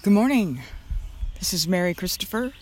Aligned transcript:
Good 0.00 0.12
morning. 0.12 0.62
This 1.40 1.52
is 1.52 1.66
Mary 1.66 1.92
Christopher, 1.92 2.52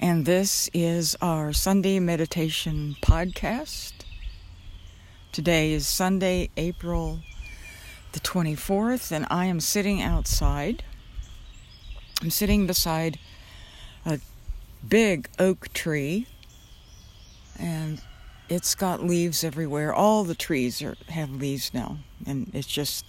and 0.00 0.26
this 0.26 0.68
is 0.74 1.16
our 1.22 1.52
Sunday 1.52 2.00
meditation 2.00 2.96
podcast. 3.00 3.92
Today 5.30 5.72
is 5.72 5.86
Sunday, 5.86 6.50
April 6.56 7.20
the 8.10 8.18
24th, 8.18 9.12
and 9.12 9.28
I 9.30 9.44
am 9.44 9.60
sitting 9.60 10.02
outside. 10.02 10.82
I'm 12.20 12.30
sitting 12.30 12.66
beside 12.66 13.20
a 14.04 14.18
big 14.86 15.28
oak 15.38 15.72
tree, 15.72 16.26
and 17.56 18.02
it's 18.48 18.74
got 18.74 19.04
leaves 19.04 19.44
everywhere. 19.44 19.94
All 19.94 20.24
the 20.24 20.34
trees 20.34 20.82
are, 20.82 20.96
have 21.10 21.30
leaves 21.30 21.72
now, 21.72 21.98
and 22.26 22.50
it's 22.52 22.66
just 22.66 23.04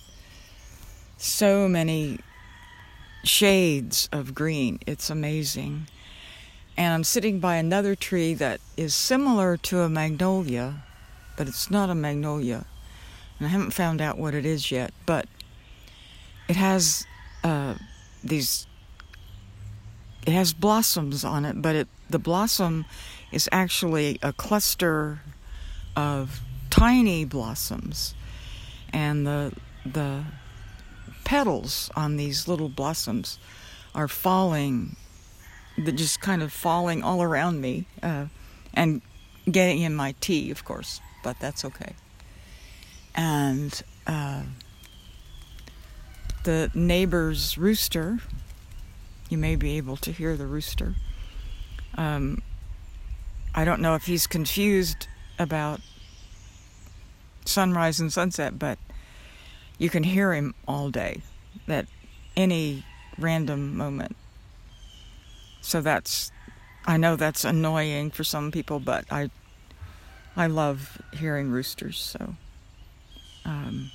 so 1.17 1.67
many 1.67 2.19
shades 3.23 4.09
of 4.11 4.33
green. 4.33 4.79
It's 4.85 5.09
amazing. 5.09 5.87
And 6.77 6.93
I'm 6.93 7.03
sitting 7.03 7.39
by 7.39 7.57
another 7.57 7.95
tree 7.95 8.33
that 8.35 8.61
is 8.77 8.93
similar 8.93 9.57
to 9.57 9.81
a 9.81 9.89
magnolia, 9.89 10.83
but 11.37 11.47
it's 11.47 11.69
not 11.69 11.89
a 11.89 11.95
magnolia. 11.95 12.65
And 13.37 13.47
I 13.47 13.51
haven't 13.51 13.71
found 13.71 14.01
out 14.01 14.17
what 14.17 14.33
it 14.33 14.45
is 14.45 14.71
yet, 14.71 14.93
but 15.05 15.27
it 16.47 16.55
has 16.55 17.05
uh, 17.43 17.75
these. 18.23 18.65
It 20.25 20.33
has 20.33 20.53
blossoms 20.53 21.23
on 21.23 21.45
it, 21.45 21.61
but 21.61 21.75
it 21.75 21.87
the 22.09 22.19
blossom 22.19 22.85
is 23.31 23.47
actually 23.51 24.19
a 24.21 24.33
cluster 24.33 25.21
of 25.95 26.41
tiny 26.69 27.25
blossoms, 27.25 28.15
and 28.91 29.25
the 29.25 29.53
the 29.85 30.23
petals 31.29 31.91
on 31.95 32.17
these 32.17 32.47
little 32.47 32.69
blossoms 32.69 33.37
are 33.93 34.07
falling, 34.07 34.95
just 35.93 36.19
kind 36.19 36.41
of 36.41 36.51
falling 36.51 37.03
all 37.03 37.21
around 37.21 37.61
me 37.61 37.85
uh, 38.01 38.25
and 38.73 38.99
getting 39.51 39.79
in 39.79 39.93
my 39.93 40.15
tea, 40.21 40.49
of 40.49 40.65
course, 40.65 40.99
but 41.23 41.39
that's 41.39 41.63
okay. 41.63 41.93
And 43.13 43.79
uh, 44.07 44.41
the 46.45 46.71
neighbor's 46.73 47.59
rooster, 47.59 48.17
you 49.29 49.37
may 49.37 49.55
be 49.55 49.77
able 49.77 49.97
to 49.97 50.11
hear 50.11 50.35
the 50.35 50.47
rooster. 50.47 50.95
Um, 51.95 52.41
I 53.53 53.65
don't 53.65 53.81
know 53.81 53.93
if 53.93 54.07
he's 54.07 54.25
confused 54.25 55.07
about 55.37 55.79
sunrise 57.45 57.99
and 57.99 58.11
sunset, 58.11 58.57
but 58.57 58.79
you 59.79 59.89
can 59.89 60.03
hear 60.03 60.33
him 60.33 60.53
all 60.67 60.91
day 60.91 61.21
at 61.67 61.87
any 62.37 62.85
random 63.17 63.75
moment. 63.75 64.15
So 65.61 65.81
that's 65.81 66.31
I 66.85 66.97
know 66.97 67.15
that's 67.15 67.43
annoying 67.43 68.11
for 68.11 68.23
some 68.23 68.51
people, 68.51 68.79
but 68.79 69.05
I 69.11 69.31
I 70.35 70.45
love 70.45 71.01
hearing 71.13 71.49
roosters, 71.49 71.99
so 71.99 72.35
um, 73.45 73.89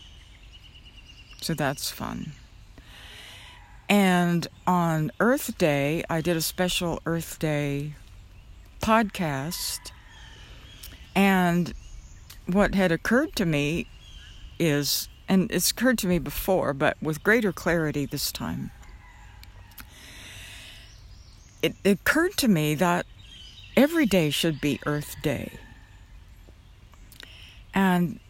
so 1.40 1.54
that's 1.54 1.90
fun. 1.90 2.32
And 3.88 4.46
on 4.66 5.10
Earth 5.20 5.58
Day, 5.58 6.04
I 6.08 6.20
did 6.20 6.36
a 6.36 6.40
special 6.40 7.00
Earth 7.06 7.38
Day 7.38 7.94
podcast. 8.80 9.92
And 11.14 11.72
what 12.46 12.74
had 12.74 12.90
occurred 12.92 13.36
to 13.36 13.46
me 13.46 13.86
is 14.58 15.08
and 15.28 15.50
it's 15.50 15.70
occurred 15.70 15.98
to 15.98 16.06
me 16.06 16.18
before, 16.18 16.72
but 16.72 16.96
with 17.02 17.22
greater 17.22 17.52
clarity 17.52 18.06
this 18.06 18.30
time. 18.30 18.70
It, 21.62 21.74
occurred 21.84 22.36
to 22.38 22.48
me 22.48 22.74
that 22.74 23.06
every 23.76 24.04
day 24.04 24.30
should 24.30 24.60
be 24.60 24.80
Earth 24.84 25.16
Day. 25.22 25.52
And 27.72 28.20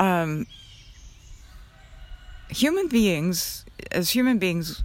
um, 0.00 0.46
human 2.48 2.88
beings, 2.88 3.64
as 3.92 4.10
human 4.10 4.38
beings, 4.38 4.82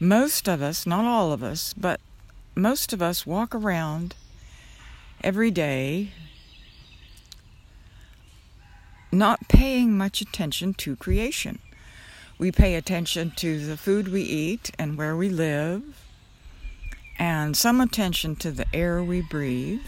most 0.00 0.48
of 0.48 0.62
us, 0.62 0.86
not 0.86 1.04
all 1.04 1.32
of 1.32 1.42
us, 1.42 1.74
but 1.74 2.00
most 2.54 2.94
of 2.94 3.02
us 3.02 3.26
walk 3.26 3.54
around 3.54 4.14
every 5.22 5.50
day 5.50 6.10
not 9.12 9.48
paying 9.48 9.96
much 9.96 10.20
attention 10.20 10.74
to 10.74 10.96
creation. 10.96 11.58
We 12.38 12.52
pay 12.52 12.74
attention 12.74 13.32
to 13.36 13.64
the 13.64 13.76
food 13.76 14.08
we 14.08 14.22
eat 14.22 14.70
and 14.78 14.96
where 14.96 15.16
we 15.16 15.28
live, 15.28 15.82
and 17.18 17.56
some 17.56 17.80
attention 17.80 18.36
to 18.36 18.50
the 18.50 18.66
air 18.72 19.02
we 19.02 19.20
breathe, 19.20 19.86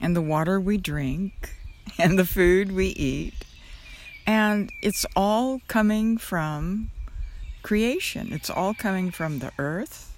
and 0.00 0.16
the 0.16 0.22
water 0.22 0.60
we 0.60 0.78
drink, 0.78 1.54
and 1.98 2.18
the 2.18 2.24
food 2.24 2.72
we 2.72 2.88
eat. 2.88 3.34
And 4.26 4.70
it's 4.82 5.06
all 5.14 5.60
coming 5.68 6.18
from 6.18 6.90
creation, 7.62 8.32
it's 8.32 8.50
all 8.50 8.74
coming 8.74 9.10
from 9.10 9.38
the 9.38 9.52
earth 9.58 10.16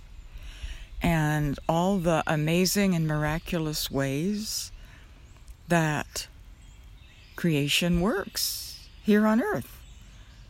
and 1.00 1.58
all 1.68 1.98
the 1.98 2.22
amazing 2.26 2.94
and 2.94 3.06
miraculous 3.06 3.90
ways 3.90 4.72
that 5.68 6.26
creation 7.38 8.00
works 8.00 8.88
here 9.04 9.24
on 9.24 9.40
earth. 9.40 9.80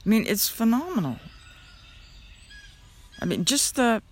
I 0.07 0.09
mean, 0.09 0.25
it's 0.27 0.49
phenomenal. 0.49 1.19
I 3.21 3.27
mean, 3.27 3.45
just 3.45 3.77
the 3.77 4.03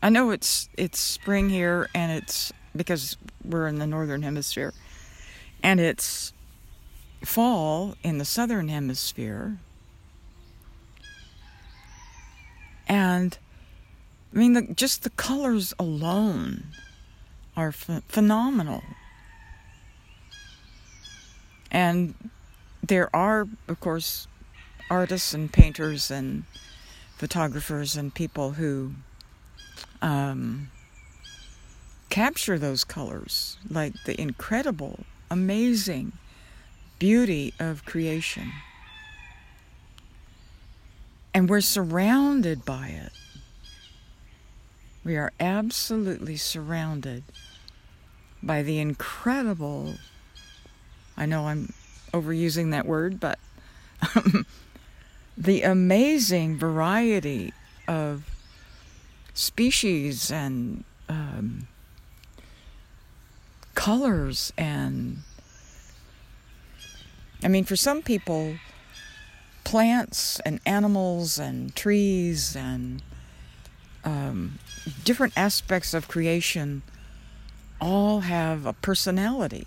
I 0.00 0.10
know 0.10 0.30
it's 0.30 0.68
it's 0.76 1.00
spring 1.00 1.50
here 1.50 1.88
and 1.92 2.12
it's 2.12 2.52
because 2.76 3.16
we're 3.44 3.66
in 3.66 3.80
the 3.80 3.86
northern 3.86 4.22
hemisphere 4.22 4.72
and 5.60 5.80
it's 5.80 6.32
fall 7.24 7.96
in 8.04 8.18
the 8.18 8.24
southern 8.24 8.68
hemisphere. 8.68 9.58
And 12.86 13.36
I 14.32 14.38
mean, 14.38 14.52
the, 14.52 14.62
just 14.62 15.02
the 15.02 15.10
colors 15.10 15.74
alone 15.80 16.68
are 17.56 17.72
ph- 17.72 18.04
phenomenal. 18.06 18.84
And 21.70 22.14
there 22.82 23.14
are, 23.14 23.46
of 23.68 23.80
course, 23.80 24.26
artists 24.90 25.34
and 25.34 25.52
painters 25.52 26.10
and 26.10 26.44
photographers 27.16 27.96
and 27.96 28.14
people 28.14 28.52
who 28.52 28.92
um, 30.00 30.70
capture 32.10 32.58
those 32.58 32.84
colors, 32.84 33.58
like 33.68 33.92
the 34.04 34.18
incredible, 34.20 35.00
amazing 35.30 36.12
beauty 36.98 37.52
of 37.60 37.84
creation. 37.84 38.52
And 41.34 41.48
we're 41.48 41.60
surrounded 41.60 42.64
by 42.64 42.88
it. 42.88 43.12
We 45.04 45.16
are 45.16 45.32
absolutely 45.38 46.36
surrounded 46.36 47.24
by 48.42 48.62
the 48.62 48.78
incredible 48.78 49.94
I 51.18 51.26
know 51.26 51.48
I'm 51.48 51.72
overusing 52.14 52.70
that 52.70 52.86
word, 52.86 53.18
but 53.18 53.40
the 55.36 55.62
amazing 55.62 56.56
variety 56.56 57.52
of 57.88 58.24
species 59.34 60.30
and 60.30 60.84
um, 61.08 61.66
colors 63.74 64.52
and 64.56 65.18
I 67.42 67.48
mean, 67.48 67.64
for 67.64 67.76
some 67.76 68.02
people, 68.02 68.56
plants 69.62 70.40
and 70.40 70.60
animals 70.66 71.38
and 71.38 71.74
trees 71.74 72.56
and 72.56 73.02
um, 74.04 74.58
different 75.04 75.34
aspects 75.36 75.94
of 75.94 76.08
creation 76.08 76.82
all 77.80 78.20
have 78.20 78.66
a 78.66 78.72
personality 78.72 79.66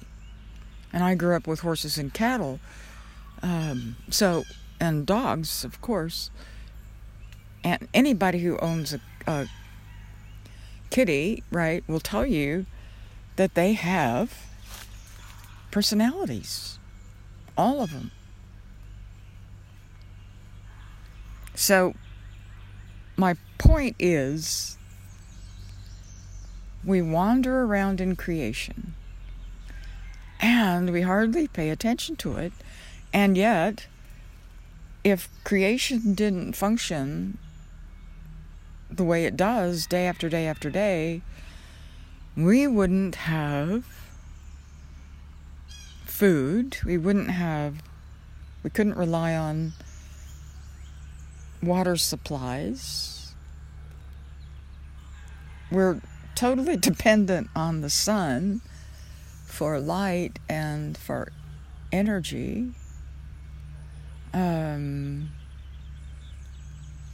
and 0.94 1.04
I 1.04 1.16
grew 1.16 1.36
up 1.36 1.48
with 1.48 1.62
horses 1.62 1.98
and 1.98 2.14
cattle. 2.14 2.60
Um, 3.42 3.96
so, 4.10 4.44
and 4.80 5.06
dogs, 5.06 5.64
of 5.64 5.82
course. 5.82 6.30
And 7.64 7.88
anybody 7.94 8.40
who 8.40 8.58
owns 8.60 8.94
a, 8.94 9.02
a 9.28 9.48
kitty, 10.90 11.44
right, 11.52 11.84
will 11.88 12.00
tell 12.00 12.26
you 12.26 12.66
that 13.36 13.56
they 13.56 13.74
have 13.74 14.46
personalities. 15.72 16.80
All 17.58 17.82
of 17.82 17.92
them. 17.92 18.12
So, 21.56 21.94
my 23.18 23.36
point 23.58 23.96
is 24.00 24.78
we 26.84 27.02
wander 27.02 27.64
around 27.64 28.02
in 28.02 28.16
creation 28.16 28.96
and 30.42 30.90
we 30.92 31.04
hardly 31.04 31.48
pay 31.48 31.70
attention 31.70 32.16
to 32.18 32.36
it. 32.36 32.52
And 33.14 33.38
yet, 33.38 33.86
if 35.04 35.30
creation 35.44 36.16
didn't 36.16 36.54
function 36.54 37.38
the 38.90 39.04
way 39.04 39.26
it 39.26 39.38
does 39.38 39.86
day 39.86 40.08
after 40.08 40.28
day 40.30 40.48
after 40.48 40.70
day, 40.70 41.22
we 42.36 42.66
wouldn't 42.66 43.16
have 43.16 43.86
food. 46.06 46.78
We 46.84 46.98
wouldn't 46.98 47.30
have, 47.30 47.84
we 48.64 48.70
couldn't 48.70 48.96
rely 48.98 49.36
on 49.36 49.74
water 51.62 51.96
supplies. 51.98 53.34
We're 55.72 56.02
totally 56.36 56.78
dependent 56.92 57.50
on 57.56 57.82
the 57.82 57.90
sun 57.90 58.62
for 59.52 59.80
light 59.80 60.40
and 60.48 60.98
for 60.98 61.32
energy. 61.92 62.72
Um, 64.34 65.30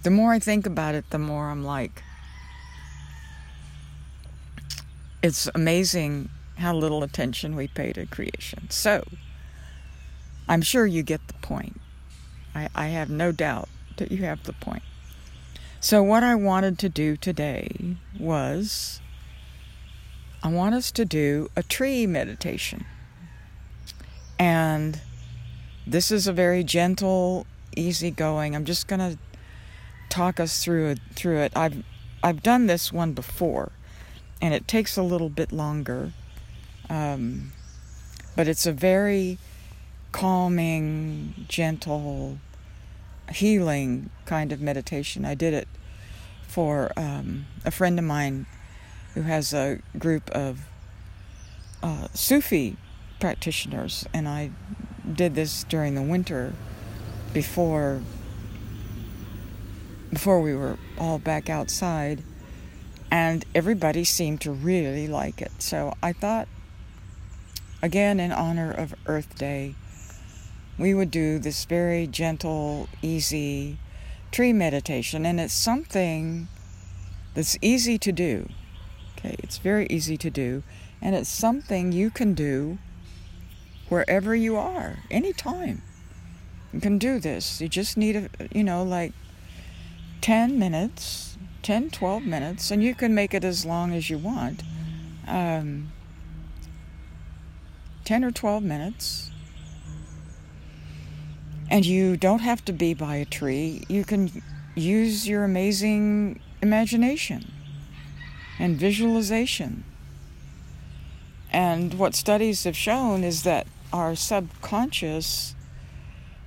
the 0.04 0.12
more 0.12 0.34
I 0.34 0.39
think 0.39 0.66
about 0.66 0.95
it, 0.95 1.10
the 1.10 1.18
more 1.18 1.50
I'm 1.50 1.63
like, 1.63 2.04
it's 5.24 5.50
amazing 5.56 6.30
how 6.57 6.75
little 6.75 7.04
attention 7.04 7.56
we 7.56 7.68
pay 7.68 7.92
to 7.94 8.06
creation. 8.06 8.69
So, 8.69 9.04
I'm 10.48 10.62
sure 10.62 10.86
you 10.86 11.04
get 11.04 11.28
the 11.28 11.33
point. 11.36 11.81
I, 12.56 12.69
I 12.75 12.88
have 12.88 13.10
no 13.10 13.31
doubt 13.31 13.68
that 13.98 14.12
you 14.12 14.19
have 14.24 14.44
the 14.44 14.54
point. 14.54 14.83
So, 15.80 16.04
what 16.04 16.24
I 16.24 16.36
wanted 16.36 16.78
to 16.80 16.90
do 16.90 17.18
today 17.18 17.98
was 18.18 19.01
I 20.44 20.50
want 20.50 20.75
us 20.75 20.92
to 20.92 21.06
do 21.06 21.50
a 21.56 21.63
tree 21.63 22.06
meditation. 22.06 22.86
And 24.39 25.01
this 25.86 26.12
is 26.12 26.28
a 26.28 26.34
very 26.34 26.63
gentle, 26.63 27.48
easygoing. 27.75 28.56
I'm 28.56 28.66
just 28.66 28.88
going 28.88 29.00
to 29.00 29.18
talk 30.10 30.39
us 30.39 30.63
through 30.63 30.89
it, 30.89 31.00
through 31.16 31.39
it. 31.39 31.54
I've 31.56 31.84
I've 32.24 32.42
done 32.42 32.66
this 32.66 32.92
one 32.92 33.13
before, 33.13 33.72
and 34.42 34.54
it 34.54 34.68
takes 34.68 34.98
a 34.98 35.04
little 35.04 35.30
bit 35.30 35.51
longer, 35.51 36.13
um, 36.90 37.51
but 38.36 38.48
it's 38.48 38.66
a 38.66 38.72
very 38.72 39.38
calming, 40.12 41.45
gentle, 41.48 42.40
healing 43.31 44.10
kind 44.25 44.51
of 44.51 44.60
meditation. 44.60 45.25
I 45.25 45.36
did 45.36 45.54
it 45.54 45.68
for 46.48 46.92
um, 46.98 47.45
a 47.63 47.72
friend 47.72 48.00
of 48.00 48.06
mine 48.06 48.48
who 49.18 49.24
has 49.24 49.52
a 49.52 49.80
group 49.98 50.30
of 50.30 50.60
uh, 51.81 52.08
Sufi 52.14 52.78
practitioners, 53.19 54.06
and 54.14 54.30
I 54.30 54.52
did 55.12 55.34
this 55.34 55.64
during 55.64 55.96
the 55.96 56.04
winter 56.04 56.54
before 57.34 58.02
before 60.12 60.40
we 60.40 60.54
were 60.54 60.78
all 61.00 61.18
back 61.18 61.50
outside 61.50 62.22
and 63.10 63.44
everybody 63.56 64.04
seemed 64.04 64.40
to 64.42 64.52
really 64.52 65.08
like 65.08 65.42
it. 65.42 65.52
So 65.58 65.96
I 66.04 66.14
thought 66.14 66.48
again 67.81 68.19
in 68.19 68.31
honor 68.31 68.72
of 68.72 68.94
Earth 69.08 69.36
Day 69.36 69.74
we 70.78 70.94
would 70.94 71.10
do 71.10 71.40
this 71.40 71.66
very 71.66 72.06
gentle, 72.06 72.88
easy 73.02 73.80
tree 74.31 74.54
meditation 74.54 75.25
and 75.25 75.40
it's 75.40 75.54
something 75.54 76.48
that's 77.34 77.58
easy 77.62 77.98
to 77.98 78.12
do. 78.12 78.50
Okay, 79.18 79.36
it's 79.40 79.58
very 79.58 79.88
easy 79.90 80.18
to 80.18 80.30
do 80.30 80.64
and 81.02 81.16
it's 81.16 81.30
something 81.30 81.92
you 81.92 82.10
can 82.10 82.34
do 82.34 82.78
wherever 83.90 84.36
you 84.36 84.58
are, 84.58 84.98
anytime. 85.10 85.81
You 86.74 86.81
can 86.81 86.98
do 86.98 87.19
this. 87.19 87.62
You 87.62 87.69
just 87.69 87.98
need 87.98 88.16
a, 88.16 88.30
you 88.52 88.64
know, 88.64 88.84
like 88.84 89.14
10 90.22 90.60
minutes, 90.60 91.38
10, 91.64 91.92
12 91.92 92.24
minutes, 92.24 92.72
and 92.72 92.84
you 92.84 92.94
can 92.94 93.16
make 93.16 93.34
it 93.34 93.44
as 93.44 93.66
long 93.66 93.94
as 93.94 94.10
you 94.10 94.18
want. 94.18 94.64
Um, 95.28 95.92
10 98.04 98.24
or 98.24 98.31
12 98.31 98.64
minutes. 98.64 99.31
And 101.69 101.86
you 101.86 102.18
don't 102.18 102.40
have 102.40 102.64
to 102.66 102.74
be 102.74 102.94
by 102.94 103.16
a 103.16 103.25
tree. 103.25 103.84
You 103.88 104.04
can 104.04 104.42
use 104.75 105.28
your 105.28 105.44
amazing 105.44 106.40
imagination 106.62 107.52
and 108.59 108.77
visualization. 108.77 109.83
And 111.51 111.94
what 111.95 112.15
studies 112.15 112.63
have 112.65 112.75
shown 112.75 113.24
is 113.24 113.44
that 113.44 113.68
our 113.94 114.15
subconscious 114.15 115.56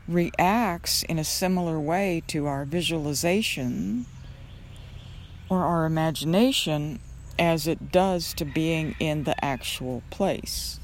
reacts 0.07 1.03
in 1.05 1.19
a 1.19 1.25
similar 1.25 1.79
way 1.79 2.23
to 2.27 2.47
our 2.47 2.65
visualization 2.65 4.07
or 5.49 5.65
our 5.65 5.85
imagination 5.85 7.01
as 7.39 7.67
it 7.67 7.91
does 7.91 8.35
to 8.35 8.45
being 8.45 8.95
in 9.01 9.25
the 9.25 9.45
actual 9.45 10.03
place. 10.11 10.79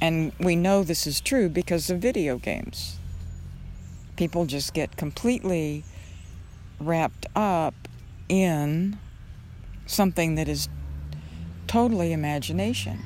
And 0.00 0.32
we 0.38 0.56
know 0.56 0.84
this 0.84 1.06
is 1.06 1.20
true 1.20 1.48
because 1.48 1.88
of 1.88 1.98
video 1.98 2.38
games. 2.38 2.98
People 4.16 4.44
just 4.44 4.74
get 4.74 4.96
completely 4.96 5.84
wrapped 6.78 7.26
up 7.34 7.74
in 8.28 8.98
something 9.86 10.34
that 10.36 10.48
is 10.48 10.68
totally 11.66 12.12
imagination. 12.12 13.00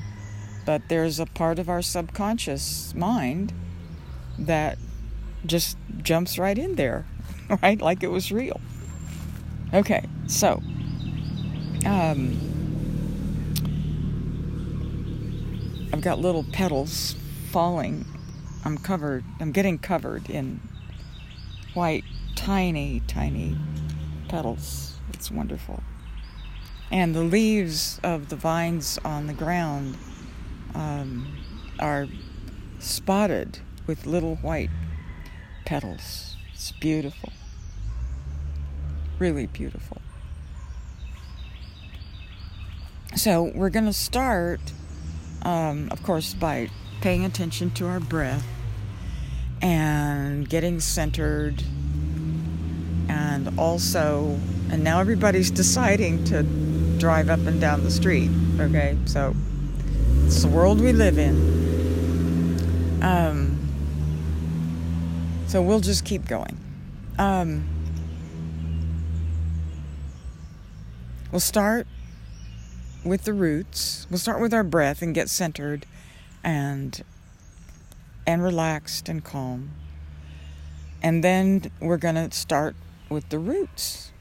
But 0.65 0.89
there's 0.89 1.19
a 1.19 1.25
part 1.25 1.59
of 1.59 1.69
our 1.69 1.81
subconscious 1.81 2.93
mind 2.93 3.53
that 4.37 4.77
just 5.45 5.77
jumps 6.01 6.37
right 6.37 6.57
in 6.57 6.75
there, 6.75 7.05
right? 7.61 7.81
Like 7.81 8.03
it 8.03 8.09
was 8.11 8.31
real. 8.31 8.59
Okay, 9.73 10.03
so 10.27 10.61
um, 11.85 12.37
I've 15.93 16.01
got 16.01 16.19
little 16.19 16.43
petals 16.51 17.15
falling. 17.51 18.05
I'm 18.65 18.77
covered, 18.77 19.23
I'm 19.39 19.51
getting 19.51 19.77
covered 19.77 20.29
in 20.29 20.59
white, 21.73 22.03
tiny, 22.35 23.01
tiny 23.07 23.57
petals. 24.27 24.95
It's 25.13 25.31
wonderful. 25.31 25.81
And 26.91 27.13
the 27.13 27.23
leaves 27.23 27.99
of 28.03 28.29
the 28.29 28.35
vines 28.35 28.97
on 29.05 29.27
the 29.27 29.33
ground 29.33 29.97
um, 30.73 31.37
are 31.79 32.07
spotted 32.79 33.59
with 33.85 34.05
little 34.05 34.35
white 34.37 34.71
petals. 35.65 36.35
It's 36.53 36.71
beautiful. 36.71 37.31
Really 39.19 39.45
beautiful. 39.47 40.01
So, 43.15 43.51
we're 43.55 43.69
going 43.69 43.85
to 43.85 43.93
start, 43.93 44.61
um, 45.41 45.89
of 45.91 46.01
course, 46.03 46.33
by 46.33 46.69
paying 47.01 47.25
attention 47.25 47.71
to 47.71 47.87
our 47.87 47.99
breath 47.99 48.45
and 49.61 50.47
getting 50.47 50.79
centered. 50.79 51.63
And 53.09 53.59
also, 53.59 54.39
and 54.71 54.83
now 54.83 54.99
everybody's 54.99 55.51
deciding 55.51 56.23
to 56.25 56.43
drive 56.99 57.29
up 57.29 57.39
and 57.39 57.59
down 57.59 57.83
the 57.83 57.91
street, 57.91 58.29
okay? 58.59 58.97
So, 59.05 59.35
it's 60.25 60.43
the 60.43 60.47
world 60.47 60.79
we 60.79 60.93
live 60.93 61.17
in. 61.17 63.01
Um, 63.01 63.59
so 65.47 65.61
we'll 65.61 65.79
just 65.79 66.05
keep 66.05 66.27
going. 66.27 66.55
Um, 67.17 67.67
we'll 71.31 71.39
start 71.39 71.87
with 73.03 73.23
the 73.23 73.33
roots. 73.33 74.05
We'll 74.11 74.19
start 74.19 74.39
with 74.39 74.53
our 74.53 74.63
breath 74.63 75.01
and 75.01 75.15
get 75.15 75.29
centered 75.29 75.87
and 76.43 77.03
and 78.27 78.43
relaxed 78.43 79.09
and 79.09 79.23
calm. 79.23 79.71
And 81.01 81.23
then 81.23 81.71
we're 81.79 81.97
going 81.97 82.15
to 82.15 82.29
start 82.31 82.75
with 83.09 83.29
the 83.29 83.39
roots 83.39 84.11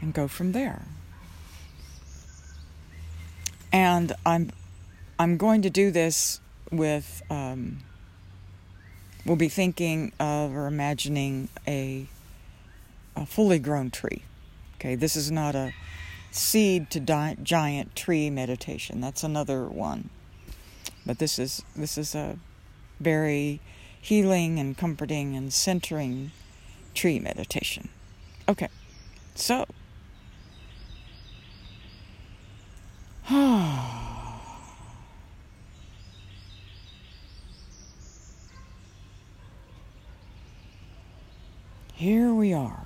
and 0.00 0.14
go 0.14 0.28
from 0.28 0.52
there. 0.52 0.82
And 3.74 4.12
I'm 4.24 4.52
I'm 5.18 5.36
going 5.36 5.62
to 5.62 5.70
do 5.70 5.90
this 5.90 6.40
with 6.70 7.22
um, 7.28 7.78
we'll 9.26 9.34
be 9.34 9.48
thinking 9.48 10.12
of 10.20 10.54
or 10.54 10.68
imagining 10.68 11.48
a 11.66 12.06
a 13.16 13.26
fully 13.26 13.58
grown 13.58 13.90
tree. 13.90 14.22
Okay, 14.76 14.94
this 14.94 15.16
is 15.16 15.32
not 15.32 15.56
a 15.56 15.72
seed 16.30 16.88
to 16.90 17.00
di- 17.00 17.36
giant 17.42 17.96
tree 17.96 18.30
meditation. 18.30 19.00
That's 19.00 19.24
another 19.24 19.64
one. 19.64 20.08
But 21.04 21.18
this 21.18 21.40
is 21.40 21.64
this 21.74 21.98
is 21.98 22.14
a 22.14 22.38
very 23.00 23.60
healing 24.00 24.60
and 24.60 24.78
comforting 24.78 25.34
and 25.34 25.52
centering 25.52 26.30
tree 26.94 27.18
meditation. 27.18 27.88
Okay. 28.48 28.68
So 29.34 29.66
Here 41.94 42.34
we 42.34 42.52
are. 42.52 42.82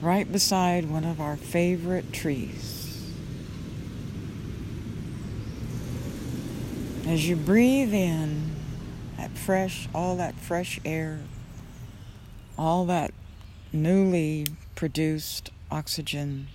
Right 0.00 0.30
beside 0.32 0.90
one 0.90 1.04
of 1.04 1.20
our 1.20 1.36
favorite 1.36 2.12
trees. 2.12 3.08
As 7.06 7.28
you 7.28 7.36
breathe 7.36 7.94
in 7.94 8.56
that 9.18 9.38
fresh, 9.38 9.88
all 9.94 10.16
that 10.16 10.34
fresh 10.34 10.80
air, 10.84 11.20
all 12.58 12.86
that 12.86 13.12
newly 13.72 14.48
produced 14.74 15.52
oxygen. 15.70 16.48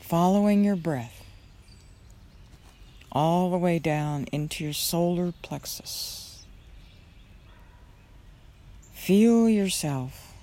Following 0.00 0.64
your 0.64 0.76
breath 0.76 1.24
all 3.12 3.50
the 3.50 3.58
way 3.58 3.78
down 3.78 4.24
into 4.32 4.64
your 4.64 4.72
solar 4.72 5.32
plexus. 5.42 6.44
Feel 8.92 9.48
yourself 9.48 10.34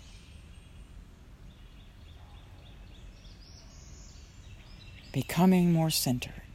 becoming 5.12 5.72
more 5.72 5.90
centered. 5.90 6.47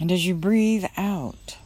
And 0.00 0.10
as 0.10 0.26
you 0.26 0.34
breathe 0.34 0.86
out, 0.96 1.58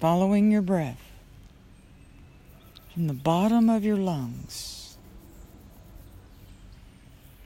following 0.00 0.50
your 0.50 0.62
breath 0.62 1.02
from 2.94 3.06
the 3.06 3.12
bottom 3.12 3.68
of 3.68 3.84
your 3.84 3.98
lungs, 3.98 4.96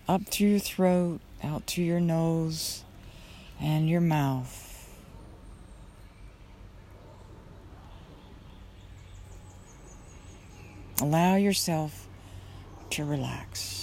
up 0.09 0.23
through 0.27 0.49
your 0.49 0.59
throat, 0.61 1.21
out 1.43 1.67
to 1.67 1.83
your 1.83 1.99
nose 1.99 2.85
and 3.61 3.89
your 3.89 4.01
mouth. 4.01 4.61
Allow 11.03 11.35
yourself 11.35 12.07
to 12.91 13.05
relax. 13.05 13.75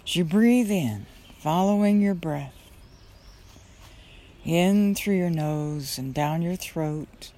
you 0.15 0.25
breathe 0.25 0.71
in, 0.71 1.05
following 1.39 2.01
your 2.01 2.13
breath, 2.13 2.53
in 4.43 4.95
through 4.95 5.15
your 5.15 5.29
nose 5.29 5.97
and 5.97 6.13
down 6.13 6.41
your 6.41 6.55
throat, 6.55 7.31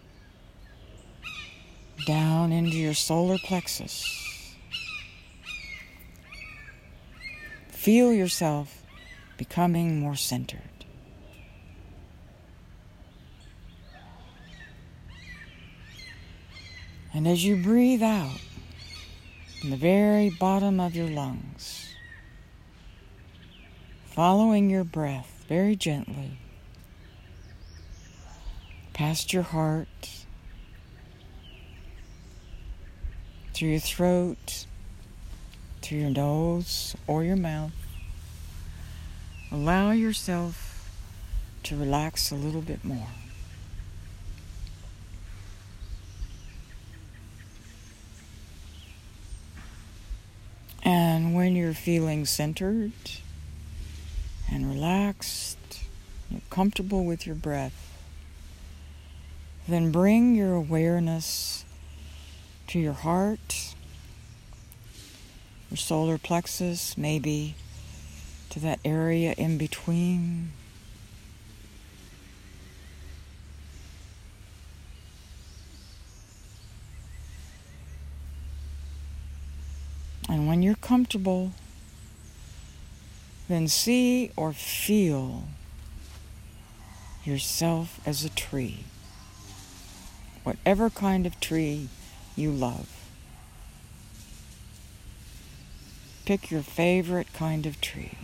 down 2.05 2.51
into 2.51 2.77
your 2.77 2.93
solar 2.93 3.37
plexus. 3.37 4.55
Feel 7.69 8.13
yourself 8.13 8.81
becoming 9.37 9.99
more 9.99 10.15
centered. 10.15 10.61
And 17.13 17.27
as 17.27 17.45
you 17.45 17.61
breathe 17.61 18.01
out 18.01 18.39
from 19.59 19.69
the 19.69 19.77
very 19.77 20.31
bottom 20.31 20.79
of 20.79 20.95
your 20.95 21.09
lungs, 21.09 21.92
following 24.13 24.69
your 24.69 24.83
breath 24.83 25.43
very 25.49 25.75
gently 25.75 26.37
past 28.93 29.33
your 29.33 29.41
heart, 29.41 29.87
through 33.55 33.69
your 33.69 33.79
throat, 33.79 34.67
through 35.81 35.97
your 35.97 36.11
nose 36.11 36.95
or 37.07 37.23
your 37.23 37.35
mouth. 37.35 37.71
Allow 39.51 39.89
yourself 39.91 40.87
to 41.63 41.75
relax 41.75 42.29
a 42.29 42.35
little 42.35 42.61
bit 42.61 42.85
more. 42.85 43.07
And 50.83 51.33
when 51.33 51.55
you're 51.55 51.73
feeling 51.73 52.25
centered, 52.25 52.91
and 54.53 54.69
relaxed, 54.69 55.57
you're 56.29 56.41
comfortable 56.51 57.03
with 57.05 57.25
your 57.25 57.35
breath, 57.35 57.97
then 59.67 59.91
bring 59.91 60.35
your 60.35 60.53
awareness 60.53 61.65
to 62.67 62.77
your 62.77 62.93
heart, 62.93 63.73
your 65.71 65.77
solar 65.77 66.19
plexus, 66.19 66.95
maybe 66.95 67.55
to 68.51 68.59
that 68.59 68.79
area 68.85 69.33
in 69.39 69.57
between. 69.57 70.51
And 80.29 80.47
when 80.47 80.61
you're 80.61 80.75
comfortable, 80.75 81.53
then 83.53 83.67
see 83.67 84.31
or 84.35 84.51
feel 84.51 85.43
yourself 87.23 87.99
as 88.03 88.25
a 88.25 88.29
tree, 88.29 88.83
whatever 90.43 90.89
kind 90.89 91.27
of 91.27 91.39
tree 91.39 91.87
you 92.35 92.49
love. 92.49 92.89
Pick 96.25 96.49
your 96.49 96.63
favorite 96.63 97.31
kind 97.33 97.67
of 97.67 97.79
tree. 97.79 98.17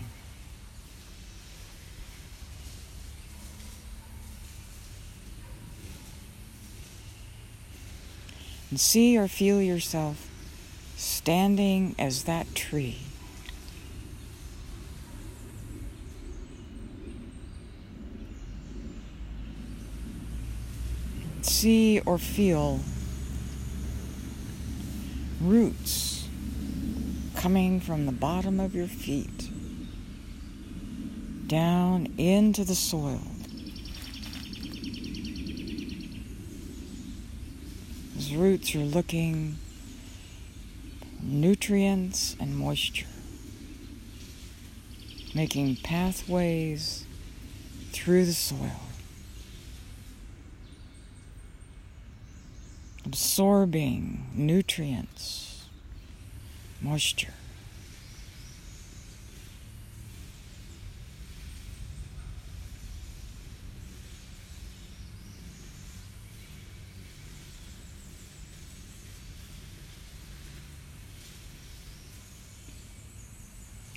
And 8.72 8.80
see 8.80 9.16
or 9.16 9.28
feel 9.28 9.62
yourself 9.62 10.28
standing 10.98 11.94
as 12.00 12.24
that 12.24 12.56
tree. 12.56 12.98
See 21.60 22.00
or 22.06 22.18
feel 22.18 22.80
roots 25.42 26.26
coming 27.36 27.82
from 27.82 28.06
the 28.06 28.14
bottom 28.14 28.62
of 28.62 28.74
your 28.74 28.88
feet 28.88 29.50
down 31.48 32.08
into 32.18 32.64
the 32.64 32.76
soil. 32.76 33.20
Those 38.16 38.34
roots 38.36 38.74
are 38.76 38.80
looking 38.80 39.58
nutrients 41.22 42.38
and 42.40 42.56
moisture, 42.56 43.06
making 45.36 45.76
pathways 45.84 47.06
through 47.92 48.24
the 48.24 48.34
soil. 48.34 48.89
Absorbing 53.10 54.24
nutrients, 54.36 55.66
moisture. 56.80 57.34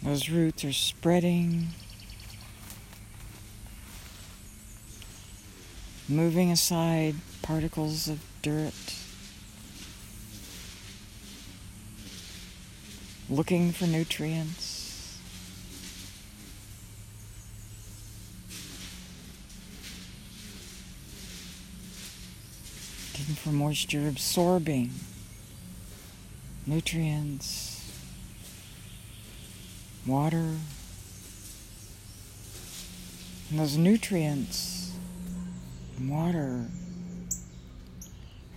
Those 0.03 0.31
roots 0.31 0.65
are 0.65 0.73
spreading, 0.73 1.67
moving 6.09 6.51
aside 6.51 7.17
particles 7.43 8.09
of 8.09 8.19
dirt. 8.41 9.02
Looking 13.33 13.73
for 13.73 13.87
nutrients. 13.87 15.19
Looking 23.19 23.35
for 23.35 23.51
moisture, 23.51 24.09
absorbing 24.09 24.91
nutrients 26.67 27.73
water, 30.07 30.57
and 33.51 33.59
those 33.59 33.77
nutrients 33.77 34.93
and 35.97 36.11
water 36.11 36.67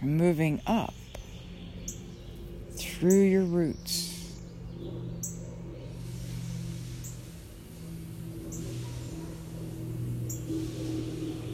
are 0.02 0.08
moving 0.08 0.62
up 0.66 0.94
through 2.78 3.22
your 3.22 3.44
roots. 3.44 4.15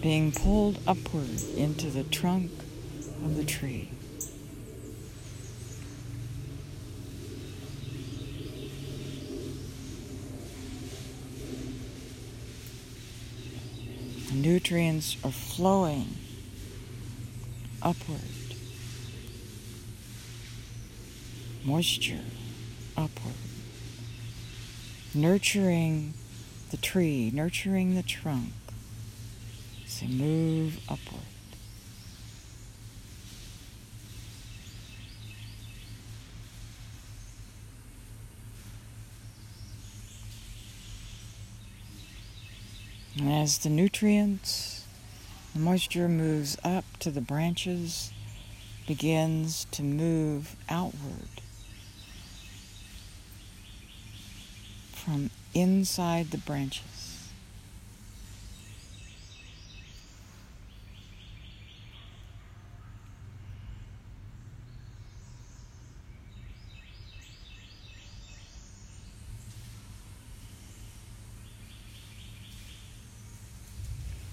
Being 0.01 0.31
pulled 0.31 0.79
upward 0.88 1.41
into 1.55 1.89
the 1.89 2.03
trunk 2.03 2.51
of 3.24 3.38
the 3.38 3.43
tree. 3.43 3.91
nutrients 14.34 15.17
are 15.24 15.31
flowing 15.31 16.15
upward. 17.81 18.20
Moisture 21.63 22.25
upward. 22.98 23.36
Nurturing 25.13 26.13
the 26.72 26.77
tree, 26.77 27.29
nurturing 27.34 27.96
the 27.96 28.03
trunk 28.03 28.53
as 30.01 30.08
move 30.08 30.79
upward. 30.89 31.22
And 43.17 43.31
as 43.31 43.60
the 43.60 43.70
nutrients, 43.70 44.88
the 45.53 45.60
moisture 45.60 46.08
moves 46.08 46.58
up 46.63 46.86
to 47.00 47.12
the 47.12 47.22
branches, 47.22 48.12
begins 48.88 49.65
to 49.72 49.84
move 49.84 50.55
outward 50.70 51.41
from 54.91 55.29
inside 55.53 56.31
the 56.31 56.38
branches. 56.38 57.00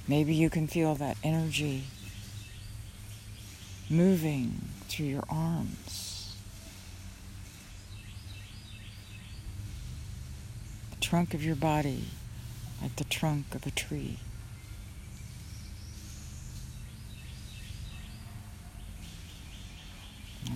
Maybe 0.08 0.34
you 0.34 0.48
can 0.48 0.66
feel 0.66 0.94
that 0.94 1.18
energy 1.22 1.84
moving 3.90 4.70
through 4.88 5.06
your 5.06 5.24
arms. 5.28 6.34
The 10.92 10.96
trunk 11.00 11.34
of 11.34 11.44
your 11.44 11.56
body, 11.56 12.04
like 12.80 12.96
the 12.96 13.04
trunk 13.04 13.54
of 13.54 13.66
a 13.66 13.70
tree. 13.70 14.18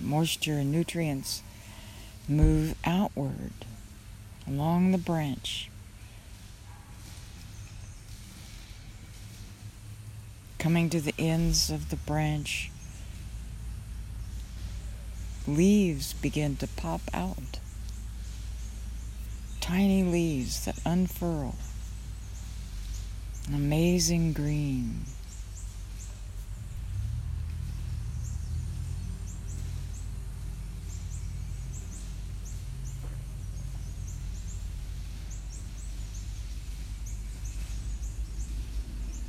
Moisture 0.01 0.57
and 0.57 0.71
nutrients 0.71 1.43
move 2.27 2.73
outward 2.85 3.53
along 4.47 4.91
the 4.91 4.97
branch 4.97 5.69
coming 10.63 10.89
to 10.89 11.01
the 11.01 11.13
ends 11.19 11.69
of 11.69 11.89
the 11.89 11.95
branch, 11.97 12.71
leaves 15.45 16.13
begin 16.13 16.55
to 16.55 16.65
pop 16.65 17.01
out. 17.13 17.59
Tiny 19.59 20.03
leaves 20.03 20.63
that 20.63 20.79
unfurl. 20.85 21.55
An 23.49 23.55
amazing 23.55 24.31
green. 24.31 25.01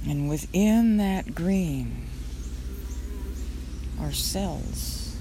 And 0.07 0.24
within 0.35 0.97
that 0.97 1.33
green 1.33 2.09
are 4.01 4.11
cells 4.11 5.17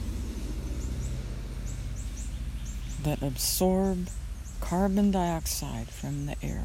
that 3.03 3.21
absorb 3.21 4.09
carbon 4.59 5.11
dioxide 5.11 5.87
from 5.87 6.25
the 6.25 6.35
air. 6.41 6.63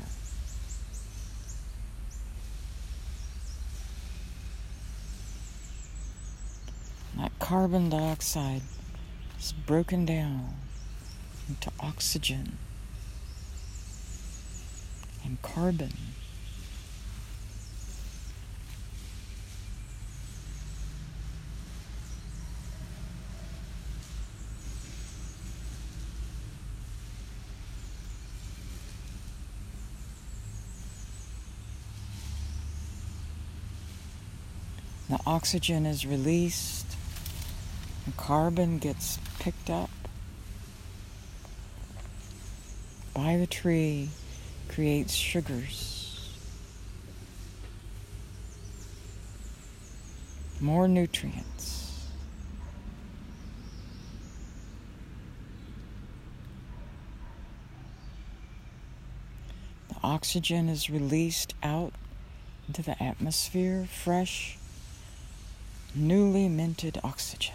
That 7.18 7.38
carbon 7.38 7.90
dioxide 7.90 8.62
is 9.38 9.52
broken 9.52 10.06
down 10.06 10.54
into 11.50 11.70
oxygen 11.80 12.56
and 15.22 15.42
carbon. 15.42 15.92
Oxygen 35.29 35.85
is 35.85 36.07
released, 36.07 36.97
the 38.07 38.12
carbon 38.12 38.79
gets 38.79 39.19
picked 39.38 39.69
up 39.69 39.91
by 43.12 43.37
the 43.37 43.47
tree, 43.47 44.09
creates 44.69 45.12
sugars, 45.12 46.35
more 50.62 50.88
nutrients. 50.88 52.07
The 59.91 59.97
oxygen 60.03 60.71
is 60.71 60.88
released 60.88 61.53
out 61.62 61.93
into 62.67 62.81
the 62.81 63.01
atmosphere, 63.03 63.87
fresh 63.93 64.58
newly 65.94 66.48
minted 66.48 67.01
oxygen. 67.03 67.55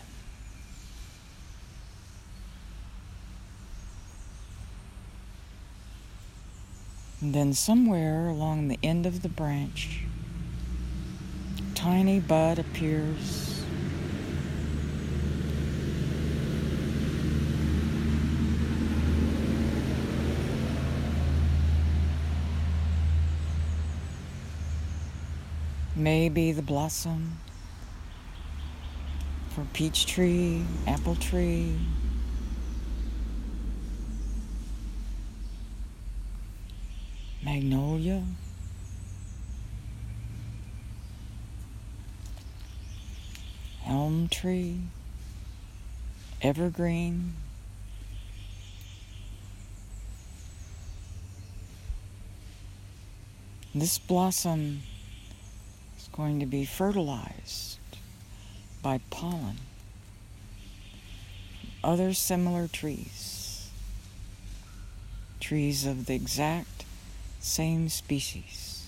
And 7.22 7.34
then 7.34 7.54
somewhere 7.54 8.28
along 8.28 8.68
the 8.68 8.80
end 8.84 9.06
of 9.06 9.22
the 9.22 9.30
branch, 9.30 10.02
a 11.58 11.74
tiny 11.74 12.20
bud 12.20 12.60
appears. 12.60 13.64
Maybe 25.96 26.52
the 26.52 26.62
blossom 26.62 27.38
for 29.54 29.66
peach 29.74 30.08
tree, 30.08 30.64
apple 30.88 31.16
tree. 31.16 31.76
Magnolia. 37.44 38.24
Elm 43.86 44.28
tree. 44.30 44.80
Evergreen. 46.42 47.36
This 53.76 54.00
blossom 54.00 54.82
is 56.00 56.08
going 56.12 56.40
to 56.40 56.48
be 56.48 56.66
fertilized 56.66 57.78
by 58.84 59.00
pollen. 59.10 59.58
Other 61.84 62.14
similar 62.14 62.68
trees. 62.68 63.70
trees 65.40 65.86
of 65.86 66.06
the 66.06 66.16
exact 66.16 66.86
same 67.40 67.90
species. 67.90 68.86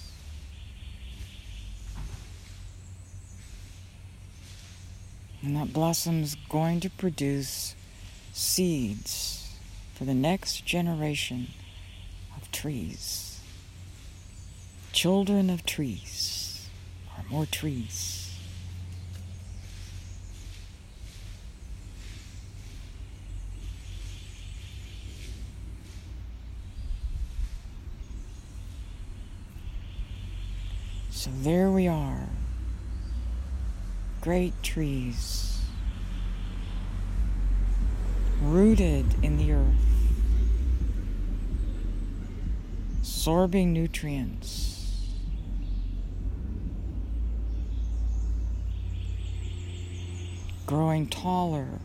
And 5.41 5.55
that 5.58 5.73
blossom 5.73 6.23
is 6.23 6.36
going 6.49 6.79
to 6.79 6.89
produce 6.89 7.75
seeds 8.34 9.58
for 9.93 10.05
the 10.05 10.13
next 10.13 10.65
generation 10.65 11.47
of 12.36 12.51
trees. 12.51 13.41
Children 14.91 15.49
of 15.49 15.65
trees 15.65 16.67
are 17.17 17.25
more 17.29 17.45
trees. 17.45 18.24
So 31.25 31.31
there 31.41 31.71
we 31.71 31.88
are 31.88 32.29
great 34.21 34.53
trees 34.61 35.59
rooted 38.43 39.07
in 39.23 39.38
the 39.38 39.53
earth, 39.53 39.73
absorbing 42.99 43.73
nutrients. 43.73 45.01
Growing 50.67 51.07
taller 51.07 51.79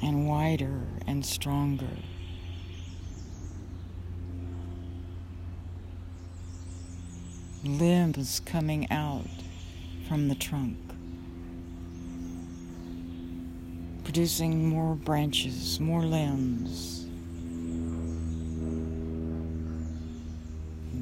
and 0.00 0.28
wider 0.28 0.82
and 1.08 1.26
stronger. 1.26 1.96
Limbs 7.64 8.40
coming 8.44 8.90
out 8.90 9.28
from 10.08 10.26
the 10.26 10.34
trunk, 10.34 10.76
producing 14.02 14.68
more 14.68 14.96
branches, 14.96 15.78
more 15.78 16.02
limbs. 16.02 17.06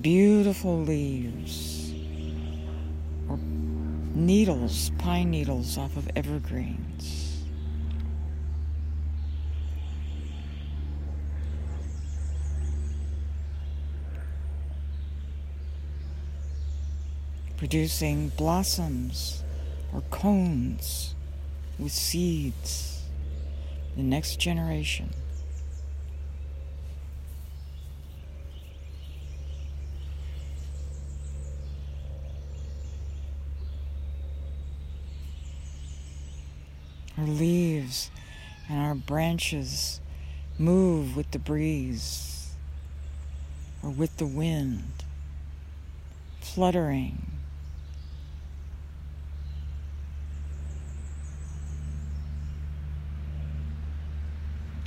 Beautiful 0.02 0.82
leaves 0.82 1.92
or 3.26 3.38
needles, 4.14 4.90
pine 4.98 5.30
needles 5.30 5.78
off 5.78 5.96
of 5.96 6.10
evergreens. 6.14 7.29
Producing 17.60 18.30
blossoms 18.38 19.44
or 19.92 20.00
cones 20.10 21.14
with 21.78 21.92
seeds. 21.92 23.02
The 23.96 24.02
next 24.02 24.36
generation. 24.36 25.10
Our 37.18 37.26
leaves 37.26 38.10
and 38.70 38.78
our 38.78 38.94
branches 38.94 40.00
move 40.58 41.14
with 41.14 41.30
the 41.32 41.38
breeze 41.38 42.54
or 43.82 43.90
with 43.90 44.16
the 44.16 44.24
wind, 44.24 45.04
fluttering 46.40 47.29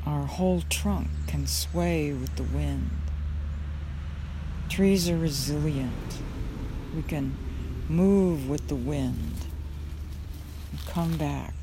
Our 0.05 0.25
whole 0.25 0.61
trunk 0.69 1.07
can 1.27 1.47
sway 1.47 2.11
with 2.11 2.35
the 2.35 2.43
wind. 2.43 2.89
Trees 4.69 5.09
are 5.09 5.17
resilient. 5.17 6.19
We 6.95 7.03
can 7.03 7.35
move 7.87 8.49
with 8.49 8.67
the 8.67 8.75
wind 8.75 9.45
and 10.71 10.85
come 10.87 11.17
back 11.17 11.53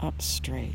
up 0.00 0.20
straight. 0.20 0.74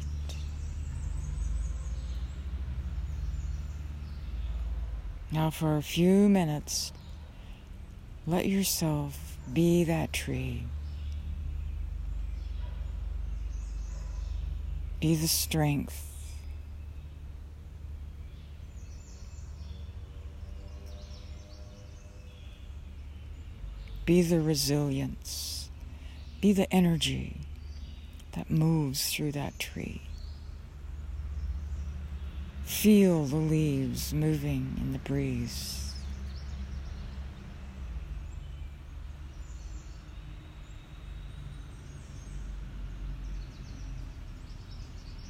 Now, 5.32 5.50
for 5.50 5.78
a 5.78 5.84
few 5.84 6.28
minutes, 6.28 6.92
let 8.26 8.48
yourself 8.48 9.38
be 9.52 9.84
that 9.84 10.12
tree. 10.12 10.64
Be 15.00 15.16
the 15.16 15.28
strength. 15.28 16.06
Be 24.06 24.22
the 24.22 24.42
resilience. 24.42 25.70
Be 26.42 26.52
the 26.52 26.72
energy 26.74 27.38
that 28.34 28.50
moves 28.50 29.14
through 29.14 29.34
that 29.34 29.58
tree. 29.60 30.02
Feel 32.66 33.26
the 33.26 33.36
leaves 33.36 34.14
moving 34.14 34.78
in 34.82 34.94
the 34.94 35.00
breeze. 35.00 35.89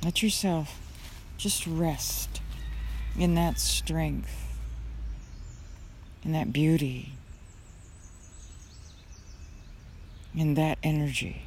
Let 0.03 0.23
yourself 0.23 0.79
just 1.37 1.67
rest 1.67 2.41
in 3.17 3.35
that 3.35 3.59
strength, 3.59 4.57
in 6.23 6.31
that 6.31 6.53
beauty, 6.53 7.13
in 10.35 10.53
that 10.53 10.77
energy. 10.81 11.43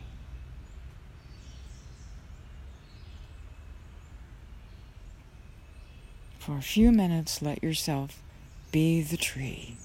For 6.39 6.57
a 6.57 6.63
few 6.63 6.93
minutes, 6.93 7.41
let 7.41 7.63
yourself 7.63 8.21
be 8.71 9.01
the 9.01 9.17
tree. 9.17 9.77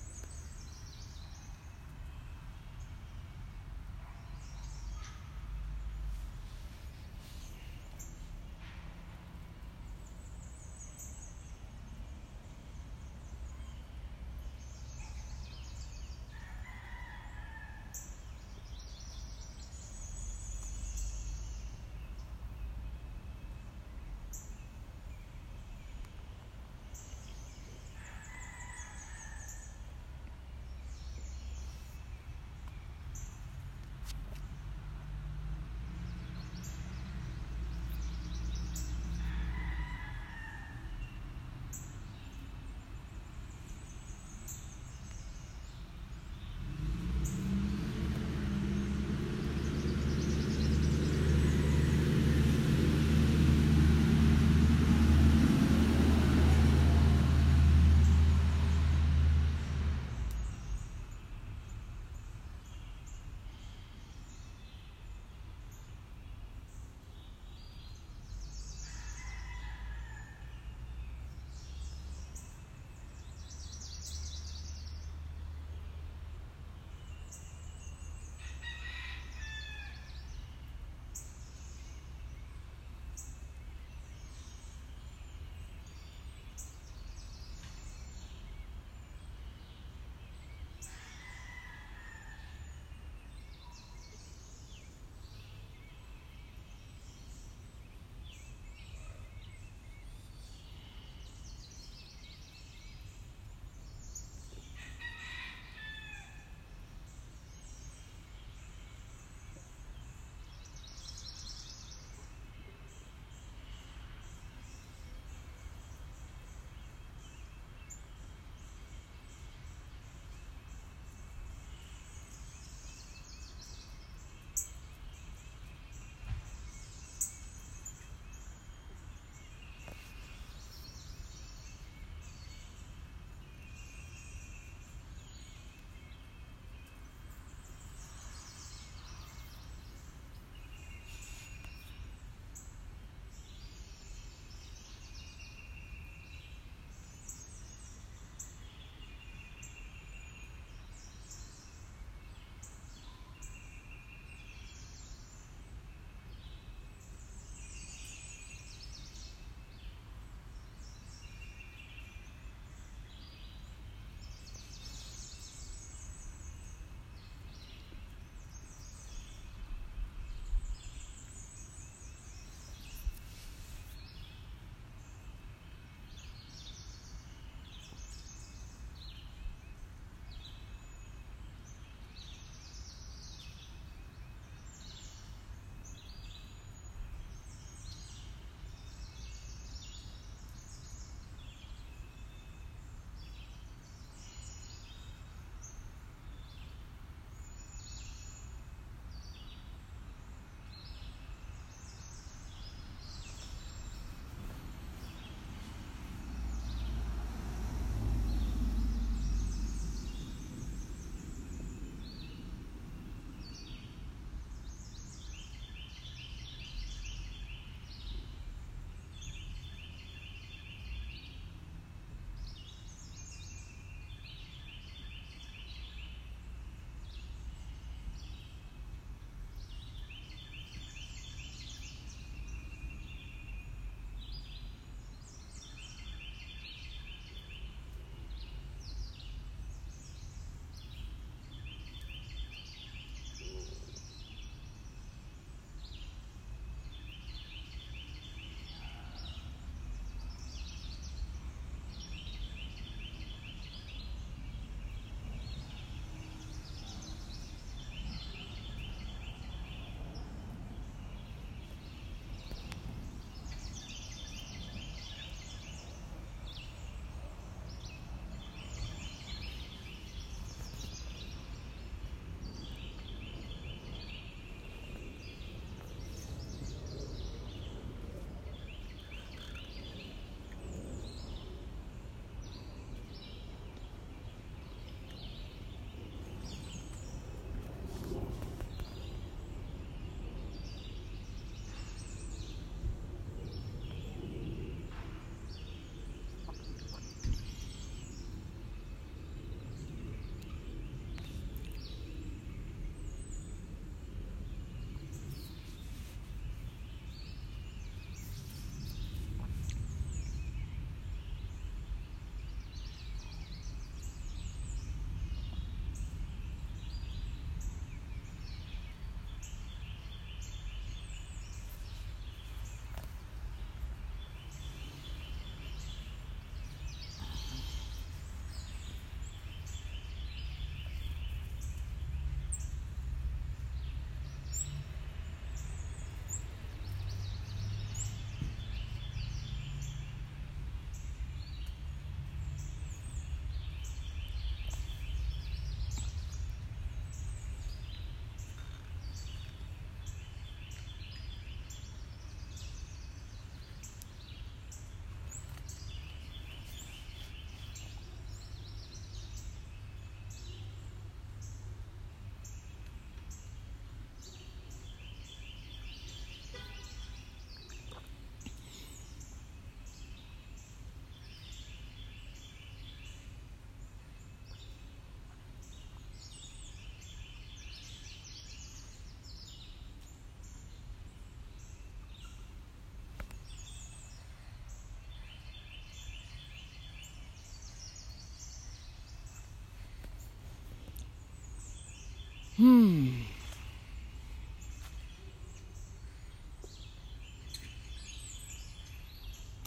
Hmm. 392.57 393.09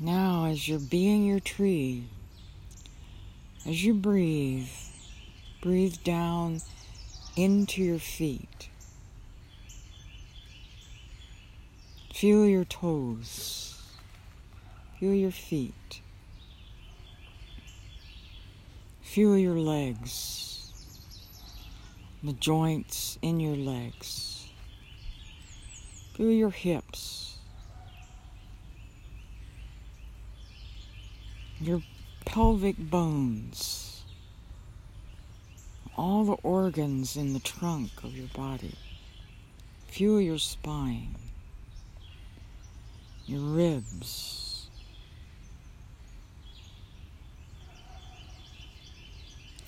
Now, 0.01 0.47
as 0.47 0.67
you're 0.67 0.81
being 0.81 1.25
your 1.25 1.39
tree, 1.39 2.05
as 3.65 3.85
you 3.85 3.95
breathe, 3.95 4.67
breathe 5.61 6.03
down 6.03 6.63
into 7.37 7.81
your 7.81 8.01
feet. 8.01 8.71
Feel 12.13 12.45
your 12.47 12.65
toes. 12.65 13.81
Feel 14.99 15.15
your 15.15 15.31
feet. 15.31 16.01
Feel 19.01 19.39
your 19.39 19.55
legs, 19.55 20.50
the 22.23 22.33
joints 22.35 23.19
in 23.23 23.41
your 23.41 23.57
legs. 23.57 24.49
Feel 26.15 26.31
your 26.31 26.51
hips, 26.51 27.39
your 31.61 31.83
pelvic 32.27 32.77
bones, 32.77 34.03
all 35.97 36.25
the 36.25 36.37
organs 36.43 37.17
in 37.17 37.33
the 37.33 37.41
trunk 37.41 37.91
of 38.05 38.15
your 38.15 38.29
body. 38.35 38.75
Feel 39.87 40.21
your 40.21 40.39
spine, 40.39 41.17
your 43.27 43.41
ribs 43.41 44.50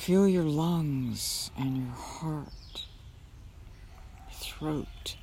Feel 0.03 0.27
your 0.27 0.43
lungs 0.43 1.53
and 1.57 1.77
your 1.77 1.95
heart, 1.95 2.87
your 4.29 4.33
throat. 4.33 5.17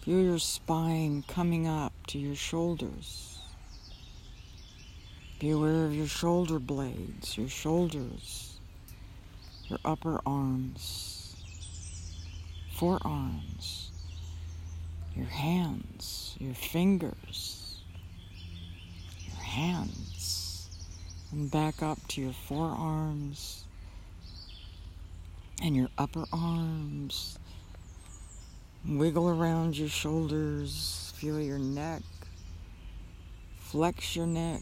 Feel 0.00 0.20
your 0.20 0.40
spine 0.40 1.22
coming 1.28 1.68
up 1.68 1.92
to 2.08 2.18
your 2.18 2.34
shoulders. 2.34 3.38
Be 5.38 5.50
aware 5.50 5.84
of 5.84 5.94
your 5.94 6.08
shoulder 6.08 6.58
blades, 6.58 7.38
your 7.38 7.48
shoulders, 7.48 8.58
your 9.68 9.78
upper 9.84 10.20
arms, 10.26 11.36
forearms, 12.72 13.92
your 15.14 15.26
hands, 15.26 16.34
your 16.40 16.54
fingers, 16.54 17.76
your 19.24 19.40
hands 19.40 20.11
and 21.32 21.50
back 21.50 21.82
up 21.82 21.98
to 22.08 22.20
your 22.20 22.32
forearms. 22.32 23.64
And 25.62 25.74
your 25.76 25.88
upper 25.96 26.24
arms. 26.32 27.38
Wiggle 28.86 29.28
around 29.28 29.78
your 29.78 29.88
shoulders, 29.88 31.12
feel 31.16 31.40
your 31.40 31.60
neck, 31.60 32.02
flex 33.60 34.16
your 34.16 34.26
neck. 34.26 34.60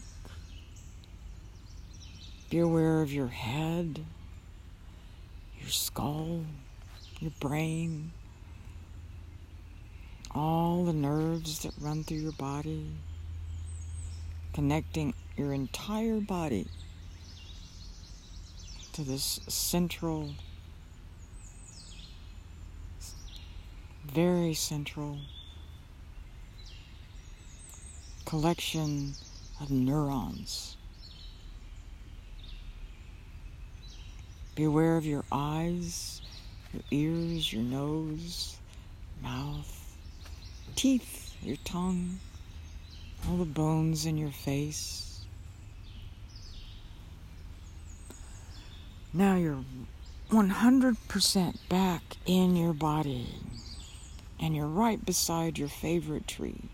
Be 2.51 2.59
aware 2.59 3.01
of 3.01 3.11
your 3.11 3.29
head, 3.29 4.05
your 5.59 5.69
skull, 5.69 6.45
your 7.19 7.31
brain, 7.39 8.11
all 10.35 10.85
the 10.85 10.93
nerves 10.93 11.63
that 11.63 11.73
run 11.81 12.03
through 12.03 12.17
your 12.17 12.31
body, 12.33 12.91
connecting 14.53 15.15
your 15.37 15.53
entire 15.53 16.19
body 16.19 16.67
to 18.93 19.03
this 19.03 19.39
central, 19.47 20.33
very 24.05 24.53
central 24.53 25.17
collection 28.25 29.13
of 29.59 29.69
neurons. 29.69 30.77
Be 34.55 34.63
aware 34.63 34.95
of 34.95 35.05
your 35.05 35.25
eyes, 35.31 36.21
your 36.73 36.83
ears, 36.91 37.51
your 37.51 37.63
nose, 37.63 38.55
mouth, 39.21 39.95
teeth, 40.75 41.35
your 41.41 41.57
tongue, 41.65 42.19
all 43.27 43.37
the 43.37 43.43
bones 43.43 44.05
in 44.05 44.17
your 44.17 44.31
face. 44.31 45.10
Now 49.13 49.35
you're 49.35 49.65
100% 50.29 51.57
back 51.67 52.01
in 52.25 52.55
your 52.55 52.71
body 52.71 53.27
and 54.39 54.55
you're 54.55 54.67
right 54.67 55.05
beside 55.05 55.57
your 55.57 55.67
favorite 55.67 56.29
tree. 56.29 56.69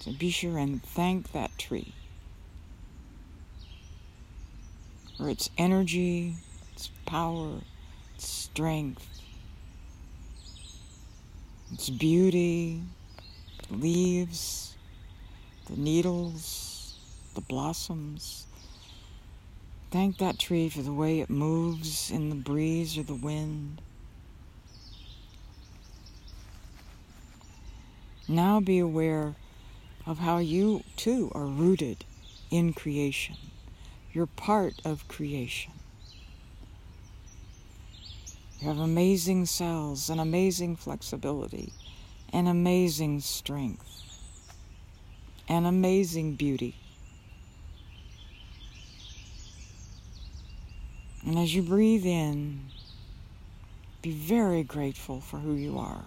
So 0.00 0.12
be 0.12 0.30
sure 0.30 0.56
and 0.56 0.82
thank 0.82 1.32
that 1.32 1.58
tree 1.58 1.92
for 5.18 5.28
its 5.28 5.50
energy, 5.58 6.36
its 6.72 6.88
power, 7.04 7.58
its 8.14 8.26
strength, 8.26 9.06
its 11.74 11.90
beauty, 11.90 12.80
the 13.68 13.76
leaves, 13.76 14.76
the 15.66 15.76
needles, 15.76 16.94
the 17.34 17.42
blossoms 17.42 18.46
Thank 19.90 20.18
that 20.18 20.38
tree 20.38 20.68
for 20.68 20.82
the 20.82 20.92
way 20.92 21.20
it 21.20 21.30
moves 21.30 22.10
in 22.10 22.28
the 22.28 22.34
breeze 22.34 22.98
or 22.98 23.04
the 23.04 23.14
wind. 23.14 23.80
Now 28.28 28.58
be 28.58 28.78
aware 28.80 29.36
of 30.04 30.18
how 30.18 30.38
you 30.38 30.82
too 30.96 31.30
are 31.34 31.46
rooted 31.46 32.04
in 32.50 32.72
creation. 32.72 33.36
You're 34.12 34.26
part 34.26 34.74
of 34.84 35.06
creation. 35.06 35.72
You 38.60 38.68
have 38.68 38.78
amazing 38.78 39.46
cells 39.46 40.10
and 40.10 40.20
amazing 40.20 40.76
flexibility 40.76 41.72
and 42.32 42.48
amazing 42.48 43.20
strength 43.20 44.02
and 45.48 45.66
amazing 45.66 46.34
beauty. 46.34 46.74
And 51.26 51.36
as 51.40 51.52
you 51.52 51.60
breathe 51.60 52.06
in, 52.06 52.60
be 54.00 54.12
very 54.12 54.62
grateful 54.62 55.20
for 55.20 55.38
who 55.38 55.54
you 55.54 55.76
are. 55.76 56.04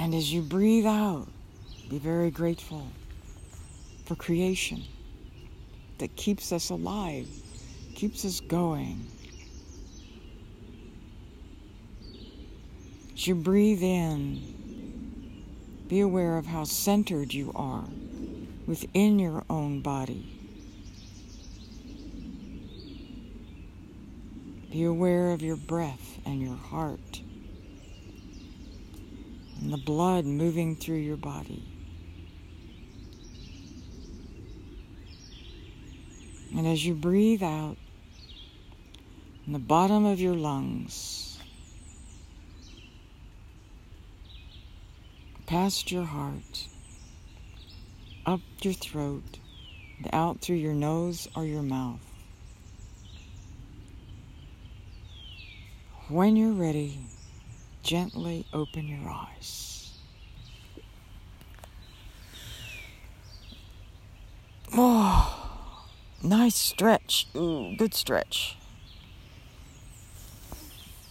And 0.00 0.12
as 0.12 0.32
you 0.32 0.42
breathe 0.42 0.86
out, 0.86 1.28
be 1.88 1.98
very 1.98 2.32
grateful 2.32 2.88
for 4.06 4.16
creation 4.16 4.82
that 5.98 6.16
keeps 6.16 6.50
us 6.50 6.70
alive, 6.70 7.28
keeps 7.94 8.24
us 8.24 8.40
going. 8.40 9.06
As 13.14 13.28
you 13.28 13.36
breathe 13.36 13.84
in, 13.84 14.42
be 15.86 16.00
aware 16.00 16.36
of 16.36 16.46
how 16.46 16.64
centered 16.64 17.32
you 17.32 17.52
are 17.54 17.84
within 18.66 19.18
your 19.18 19.44
own 19.48 19.80
body. 19.80 20.26
Be 24.70 24.84
aware 24.84 25.30
of 25.30 25.42
your 25.42 25.56
breath 25.56 26.18
and 26.26 26.40
your 26.40 26.56
heart 26.56 27.20
and 29.60 29.72
the 29.72 29.78
blood 29.78 30.24
moving 30.24 30.76
through 30.76 30.96
your 30.96 31.16
body. 31.16 31.62
And 36.56 36.66
as 36.66 36.84
you 36.84 36.94
breathe 36.94 37.42
out 37.42 37.76
in 39.46 39.52
the 39.52 39.58
bottom 39.58 40.04
of 40.04 40.20
your 40.20 40.34
lungs, 40.34 41.38
past 45.46 45.90
your 45.90 46.04
heart, 46.04 46.68
up 48.26 48.40
your 48.62 48.74
throat, 48.74 49.38
out 50.12 50.40
through 50.40 50.56
your 50.56 50.74
nose 50.74 51.28
or 51.36 51.44
your 51.44 51.62
mouth. 51.62 52.00
When 56.08 56.36
you're 56.36 56.52
ready, 56.52 56.98
gently 57.82 58.46
open 58.52 58.86
your 58.88 59.08
eyes. 59.08 59.98
Oh, 64.76 65.86
nice 66.22 66.56
stretch. 66.56 67.26
Ooh, 67.36 67.76
good 67.76 67.94
stretch. 67.94 68.56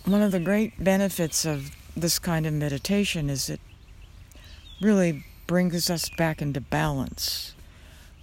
One 0.05 0.21
of 0.21 0.31
the 0.31 0.39
great 0.39 0.83
benefits 0.83 1.45
of 1.45 1.71
this 1.95 2.19
kind 2.19 2.45
of 2.45 2.53
meditation 2.53 3.29
is 3.29 3.49
it 3.49 3.61
really 4.81 5.23
brings 5.47 5.89
us 5.89 6.09
back 6.09 6.41
into 6.41 6.61
balance 6.61 7.53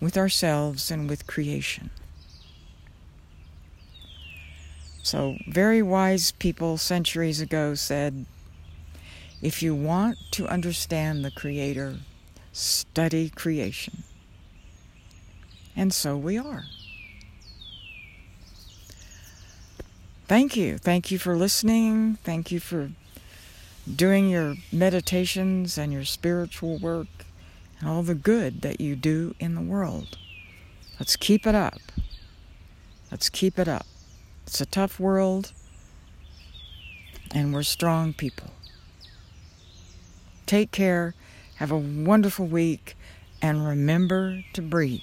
with 0.00 0.16
ourselves 0.16 0.90
and 0.90 1.08
with 1.08 1.26
creation. 1.26 1.90
So, 5.02 5.36
very 5.48 5.82
wise 5.82 6.32
people 6.32 6.76
centuries 6.76 7.40
ago 7.40 7.74
said, 7.74 8.26
if 9.42 9.62
you 9.62 9.74
want 9.74 10.18
to 10.32 10.46
understand 10.46 11.24
the 11.24 11.30
Creator, 11.30 11.96
study 12.52 13.30
creation. 13.30 14.02
And 15.74 15.94
so 15.94 16.16
we 16.16 16.36
are. 16.36 16.64
Thank 20.28 20.56
you. 20.56 20.78
Thank 20.78 21.10
you 21.10 21.18
for 21.18 21.36
listening. 21.36 22.18
Thank 22.22 22.52
you 22.52 22.60
for 22.60 22.90
doing 23.96 24.28
your 24.28 24.56
meditations 24.72 25.78
and 25.78 25.92
your 25.92 26.04
spiritual 26.04 26.78
work 26.78 27.08
and 27.78 27.88
all 27.88 28.02
the 28.02 28.14
good 28.14 28.62
that 28.62 28.80
you 28.80 28.96
do 28.96 29.34
in 29.38 29.54
the 29.54 29.60
world. 29.60 30.18
Let's 30.98 31.16
keep 31.16 31.46
it 31.46 31.54
up. 31.54 31.80
Let's 33.10 33.28
keep 33.28 33.58
it 33.58 33.68
up. 33.68 33.86
It's 34.46 34.60
a 34.60 34.66
tough 34.66 35.00
world, 35.00 35.52
and 37.32 37.54
we're 37.54 37.62
strong 37.62 38.12
people. 38.12 38.50
Take 40.46 40.72
care. 40.72 41.14
Have 41.56 41.70
a 41.70 41.78
wonderful 41.78 42.46
week, 42.46 42.96
and 43.40 43.66
remember 43.66 44.42
to 44.54 44.62
breathe. 44.62 45.02